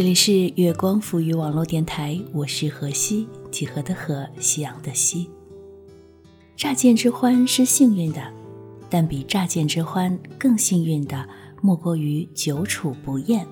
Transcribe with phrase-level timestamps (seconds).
[0.00, 5.28] 这里是月光浮语网络电台，我是何西，几何的何，夕阳的西。
[6.56, 8.22] 乍见之欢是幸运的，
[8.88, 11.28] 但比乍见之欢更幸运的，
[11.60, 13.46] 莫过于久处不厌。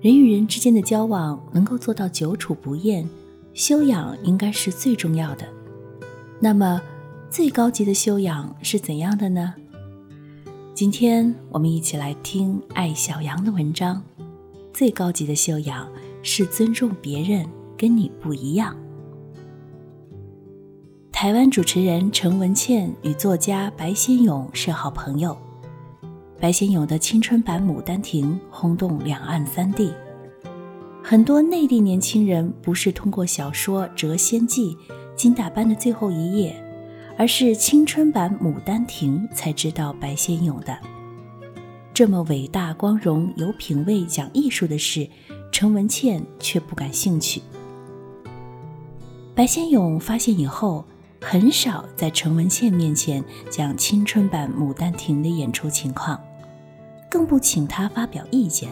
[0.00, 3.08] 人与人之间的交往能够做到久处不厌，
[3.54, 5.46] 修养应该是最重要的。
[6.40, 6.82] 那么，
[7.30, 9.54] 最高级的修养是怎样的呢？
[10.74, 14.02] 今天我们一起来听艾小羊的文章。
[14.72, 15.88] 最高级的修养
[16.22, 18.76] 是尊重别人跟你不一样。
[21.12, 25.36] 台湾主持人陈文茜与作家白先勇是好朋友。
[26.40, 29.92] 白先勇的青春版《牡丹亭》轰动两岸三地，
[31.02, 34.74] 很多内地年轻人不是通过小说《谪仙记》
[35.14, 36.52] 《金大班的最后一夜》，
[37.18, 40.74] 而是青春版《牡丹亭》才知道白先勇的。
[42.00, 45.06] 这么伟大、光荣、有品位、讲艺术的事，
[45.52, 47.42] 陈文茜却不感兴趣。
[49.34, 50.82] 白先勇发现以后，
[51.20, 56.18] 很少在陈文茜面前讲青春版《牡丹亭》的演出情况，
[57.10, 58.70] 更不请他发表意见。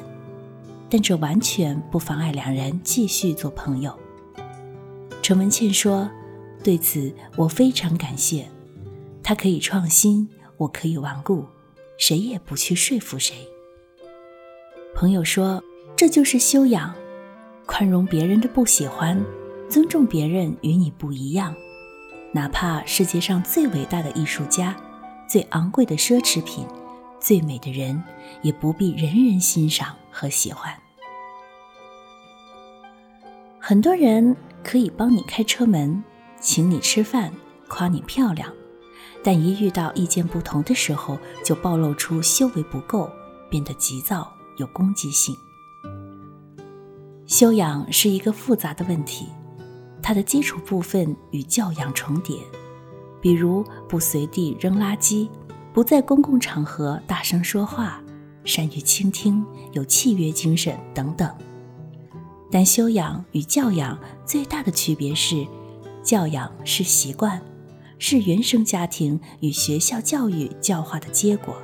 [0.88, 3.92] 但这完全不妨碍两人继续做朋友。
[5.20, 6.08] 陈文茜说
[6.64, 8.48] ：“对此我非常感谢，
[9.22, 11.44] 他可以创新，我可以顽固。”
[11.98, 13.36] 谁也不去说服谁。
[14.94, 15.62] 朋友说
[15.94, 16.94] ：“这就是修养，
[17.66, 19.22] 宽容别人的不喜欢，
[19.68, 21.54] 尊重别人与你不一样。
[22.32, 24.76] 哪怕世界上最伟大的艺术家、
[25.28, 26.66] 最昂贵的奢侈品、
[27.20, 28.02] 最美的人，
[28.42, 30.72] 也不必人人欣赏和喜欢。
[33.58, 36.02] 很多人可以帮你开车门，
[36.40, 37.32] 请你吃饭，
[37.68, 38.52] 夸你漂亮。”
[39.28, 43.10] 但一遇到意见不同的时候，就暴露出修为不够，
[43.50, 45.36] 变得急躁有攻击性。
[47.26, 49.26] 修养是一个复杂的问题，
[50.02, 52.38] 它的基础部分与教养重叠，
[53.20, 55.28] 比如不随地扔垃圾，
[55.74, 58.02] 不在公共场合大声说话，
[58.44, 61.30] 善于倾听，有契约精神等等。
[62.50, 65.46] 但修养与教养最大的区别是，
[66.02, 67.38] 教养是习惯。
[67.98, 71.56] 是原生家庭与学校教育教化的结果，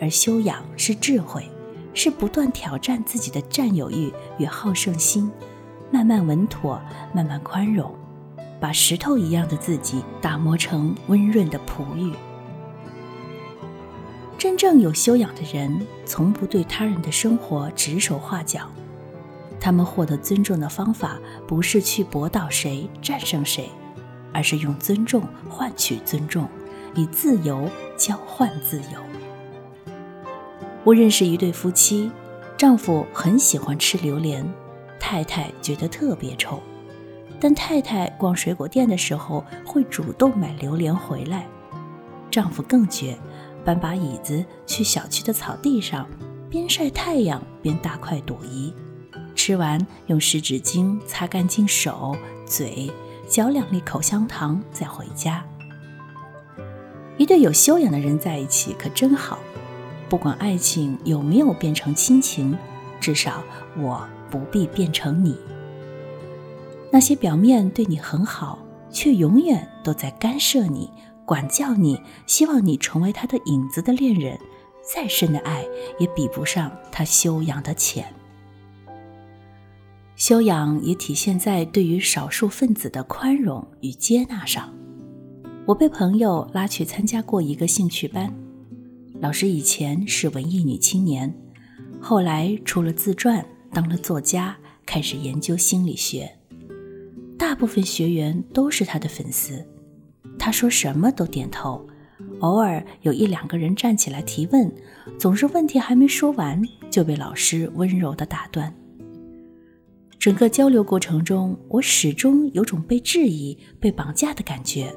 [0.00, 1.48] 而修养是智慧，
[1.94, 5.30] 是不断挑战自己的占有欲与好胜心，
[5.90, 6.80] 慢慢稳妥，
[7.14, 7.94] 慢慢宽容，
[8.58, 12.12] 把石头一样的自己打磨成温润的璞玉。
[14.36, 18.68] 真正有修养的人，从不对他人的生活指手画脚，
[19.60, 23.68] 他们获得尊重的方法，不是去驳倒谁、战胜谁。
[24.32, 26.48] 而是用尊重换取尊重，
[26.94, 29.00] 以自由交换自由。
[30.84, 32.10] 我认识一对夫妻，
[32.56, 34.46] 丈夫很喜欢吃榴莲，
[34.98, 36.60] 太太觉得特别臭，
[37.38, 41.46] 但太太逛水果店的时候会主动买榴莲回来。
[42.30, 43.18] 丈夫更绝，
[43.64, 46.08] 搬把椅子去小区的草地上，
[46.48, 48.72] 边晒太阳边大快朵颐，
[49.34, 52.16] 吃完用湿纸巾擦干净手
[52.46, 52.90] 嘴。
[53.30, 55.44] 嚼两粒口香糖再回家。
[57.16, 59.38] 一对有修养的人在一起可真好，
[60.08, 62.58] 不管爱情有没有变成亲情，
[63.00, 63.44] 至少
[63.78, 65.38] 我不必变成你。
[66.90, 68.58] 那些表面对你很好，
[68.90, 70.90] 却永远都在干涉你、
[71.24, 74.36] 管教你、希望你成为他的影子的恋人，
[74.82, 75.64] 再深的爱
[76.00, 78.12] 也比不上他修养的浅。
[80.20, 84.70] 修养也体现在对于少数分子的宽容与接纳上。
[85.64, 88.30] 我被朋友拉去参加过一个兴趣班，
[89.18, 91.34] 老师以前是文艺女青年，
[92.02, 93.42] 后来出了自传，
[93.72, 94.54] 当了作家，
[94.84, 96.30] 开始研究心理学。
[97.38, 99.66] 大部分学员都是他的粉丝，
[100.38, 101.82] 他说什么都点头，
[102.40, 104.70] 偶尔有一两个人站起来提问，
[105.18, 108.70] 总是问题还没说完就被老师温柔地打断。
[110.20, 114.94] 整个交流过程中，我始终有种被质疑、被绑架的感觉，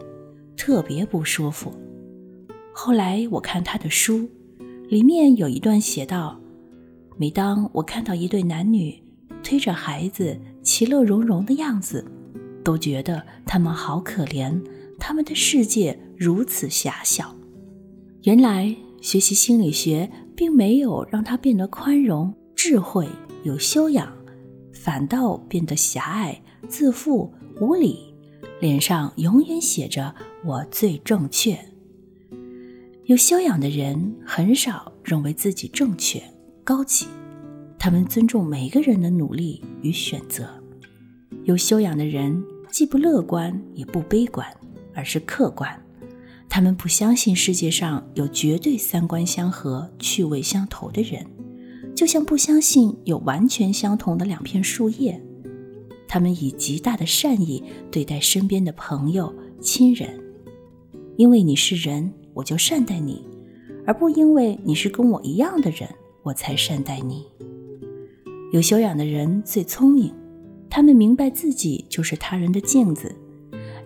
[0.58, 1.72] 特别不舒服。
[2.74, 4.28] 后来我看他的书，
[4.90, 6.38] 里面有一段写道
[7.16, 9.02] ：“每当我看到一对男女
[9.42, 12.06] 推着孩子其乐融融的样子，
[12.62, 14.62] 都觉得他们好可怜，
[15.00, 17.34] 他们的世界如此狭小。
[18.24, 23.08] 原来学习心理学并没有让他变得宽容、智慧、
[23.44, 24.12] 有修养。”
[24.84, 28.14] 反倒变得狭隘、自负、无理，
[28.60, 30.14] 脸上永远写着
[30.44, 31.58] “我最正确”。
[33.08, 36.22] 有修养的人很少认为自己正确、
[36.66, 37.08] 高级，
[37.80, 40.50] 他们尊重每个人的努力与选择。
[41.46, 44.46] 有修养的人既不乐观也不悲观，
[44.94, 45.82] 而是客观。
[46.50, 51.26] 他们不相信世界上有绝对三观相合、趣味相投的人，
[51.96, 55.22] 就像不相信有完全相同的两片树叶。
[56.08, 60.20] 他们以极大的善意对待身边的朋友、亲人，
[61.18, 63.26] 因为你是人，我就善待你，
[63.86, 65.90] 而不因为你是跟我一样的人，
[66.22, 67.26] 我才善待你。
[68.52, 70.14] 有修养的人最聪明，
[70.70, 73.16] 他们明白自己就是他人的镜子，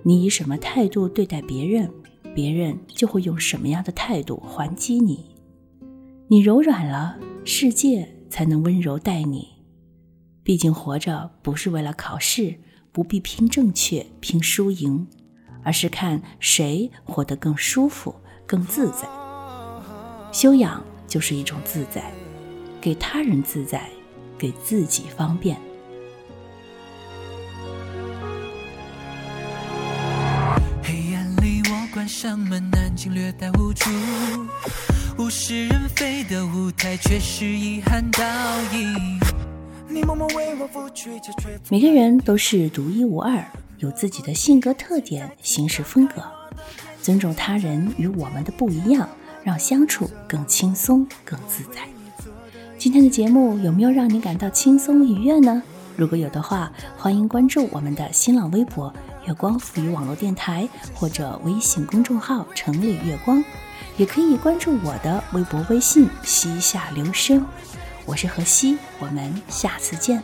[0.03, 1.89] 你以什么态度对待别人？
[2.35, 5.25] 别人就会用什么样的态度还击你？
[6.27, 7.17] 你柔软了，
[7.49, 9.47] 世界才能温柔待你。
[10.43, 12.59] 毕竟活着不是为了考试，
[12.91, 15.07] 不必拼正确、拼输赢，
[15.63, 18.13] 而是看谁活得更舒服、
[18.45, 19.07] 更自在。
[20.33, 22.11] 修养就是一种自在，
[22.81, 23.89] 给他人自在，
[24.37, 25.57] 给自己方便。
[30.83, 33.89] 黑暗里，我关上门，安静略带无助，
[35.17, 38.23] 物是人非的舞台，却是遗憾倒
[38.73, 39.19] 影。
[41.69, 43.43] 每个人都是独一无二，
[43.79, 46.23] 有自己的性格特点、行事风格。
[47.01, 49.09] 尊重他人与我们的不一样，
[49.43, 51.81] 让相处更轻松、更自在。
[52.77, 55.61] 今天的节目有没有让你感到轻松愉悦呢？
[55.97, 58.93] 如果有的话，欢迎关注我们的新浪微博。
[59.25, 63.43] 月光赋予网络电台或者微信公众号“城里月光”，
[63.97, 67.45] 也可以关注我的微博、微信“西夏留声”。
[68.05, 70.23] 我是何西，我们下次见。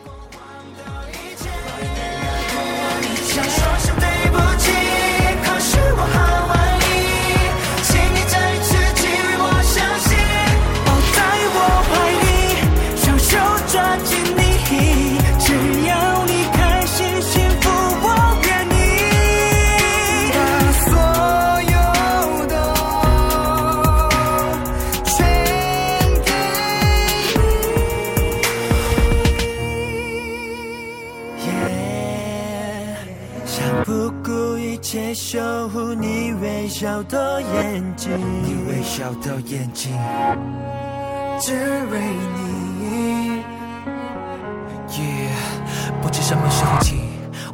[36.83, 38.11] 笑的眼睛，
[38.43, 39.97] 你微笑的眼睛，
[41.39, 41.53] 只
[41.89, 41.97] 为
[42.35, 43.41] 你。
[46.01, 47.02] 不知什么时候起。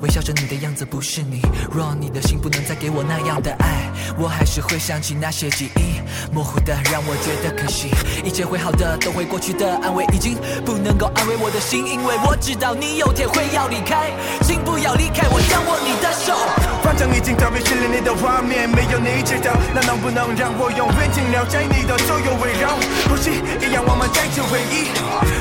[0.01, 1.41] 微笑着你的样子不是你，
[1.71, 5.99] 若你的心不能再给我那样的爱，我还是会想起那些记忆，
[6.33, 7.89] 模糊的让我觉得可惜。
[8.23, 14.11] 一切会好的，都会过去的，安慰已经不能够安慰我的心，因为我知道你有天会要离开，
[14.41, 16.33] 请不要离开我，想握你的手。
[16.81, 22.71] 反正已经照片训练你的画面，没有你知道，那能不能让我永远停留在你的左右围绕，
[23.09, 24.87] 呼吸一样，我们再次回忆。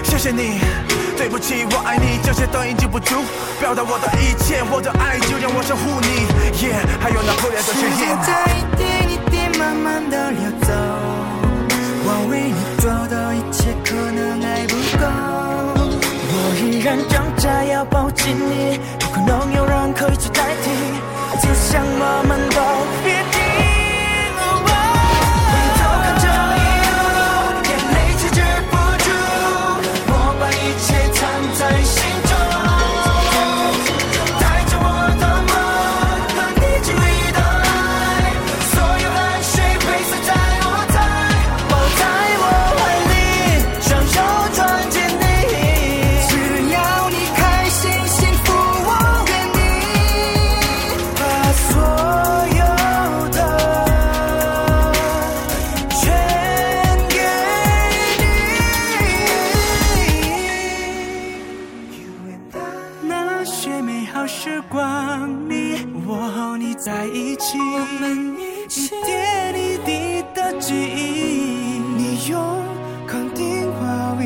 [0.02, 0.58] 谢谢你。
[1.18, 3.16] 对不起，我爱你，这些都已经不足，
[3.58, 6.24] 表达我的一切，我的爱就让我守护你。
[6.56, 7.92] Yeah，还有那不烈的誓言。
[7.92, 8.80] 时间在一点
[9.12, 10.72] 一点慢慢的流走，
[12.02, 15.04] 我为你做的一切可能还不够，
[16.32, 16.34] 我
[16.64, 18.57] 依然挣扎要抱紧你，